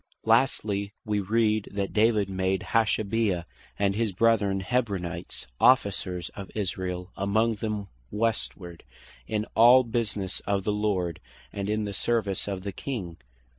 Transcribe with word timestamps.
Lastly, 0.25 0.95
wee 1.05 1.19
read 1.19 1.67
(1 1.67 1.73
Chro. 1.73 1.73
26.30.) 1.73 1.75
that 1.83 1.93
David 1.93 2.27
made 2.31 2.61
Hashabiah 2.73 3.45
and 3.77 3.93
his 3.93 4.11
brethren, 4.11 4.61
Hebronites, 4.61 5.45
Officers 5.59 6.29
of 6.29 6.49
Israel 6.55 7.11
among 7.15 7.53
them 7.57 7.87
Westward, 8.09 8.83
"in 9.27 9.45
all 9.53 9.83
businesse 9.83 10.39
of 10.47 10.63
the 10.63 10.73
Lord, 10.73 11.19
and 11.53 11.69
in 11.69 11.83
the 11.85 11.93
service 11.93 12.47
of 12.47 12.63
the 12.63 12.71
King." 12.71 13.17